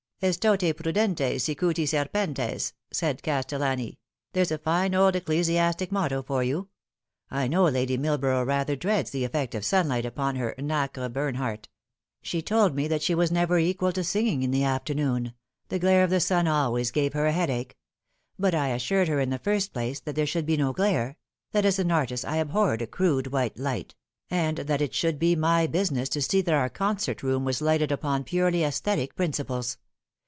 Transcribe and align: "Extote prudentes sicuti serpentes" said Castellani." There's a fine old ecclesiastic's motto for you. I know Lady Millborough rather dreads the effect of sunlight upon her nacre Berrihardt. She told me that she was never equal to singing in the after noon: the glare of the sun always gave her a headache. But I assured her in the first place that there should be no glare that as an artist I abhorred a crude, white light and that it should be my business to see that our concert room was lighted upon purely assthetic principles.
"Extote 0.23 0.71
prudentes 0.77 1.41
sicuti 1.43 1.87
serpentes" 1.87 2.73
said 2.91 3.23
Castellani." 3.23 3.97
There's 4.33 4.51
a 4.51 4.59
fine 4.59 4.93
old 4.93 5.15
ecclesiastic's 5.15 5.91
motto 5.91 6.21
for 6.21 6.43
you. 6.43 6.67
I 7.31 7.47
know 7.47 7.63
Lady 7.63 7.97
Millborough 7.97 8.45
rather 8.45 8.75
dreads 8.75 9.09
the 9.09 9.23
effect 9.23 9.55
of 9.55 9.65
sunlight 9.65 10.05
upon 10.05 10.35
her 10.35 10.53
nacre 10.59 11.09
Berrihardt. 11.09 11.65
She 12.21 12.43
told 12.43 12.75
me 12.75 12.87
that 12.87 13.01
she 13.01 13.15
was 13.15 13.31
never 13.31 13.57
equal 13.57 13.91
to 13.93 14.03
singing 14.03 14.43
in 14.43 14.51
the 14.51 14.63
after 14.63 14.93
noon: 14.93 15.33
the 15.69 15.79
glare 15.79 16.03
of 16.03 16.11
the 16.11 16.19
sun 16.19 16.47
always 16.47 16.91
gave 16.91 17.13
her 17.13 17.25
a 17.25 17.31
headache. 17.31 17.75
But 18.37 18.53
I 18.53 18.67
assured 18.67 19.07
her 19.07 19.19
in 19.19 19.31
the 19.31 19.39
first 19.39 19.73
place 19.73 19.99
that 20.01 20.13
there 20.15 20.27
should 20.27 20.45
be 20.45 20.55
no 20.55 20.71
glare 20.71 21.17
that 21.51 21.65
as 21.65 21.79
an 21.79 21.91
artist 21.91 22.25
I 22.25 22.35
abhorred 22.37 22.83
a 22.83 22.85
crude, 22.85 23.31
white 23.31 23.57
light 23.57 23.95
and 24.29 24.57
that 24.59 24.81
it 24.81 24.93
should 24.93 25.17
be 25.17 25.35
my 25.35 25.65
business 25.65 26.09
to 26.09 26.21
see 26.21 26.41
that 26.41 26.53
our 26.53 26.69
concert 26.69 27.23
room 27.23 27.43
was 27.43 27.59
lighted 27.59 27.91
upon 27.91 28.23
purely 28.23 28.59
assthetic 28.59 29.15
principles. 29.15 29.79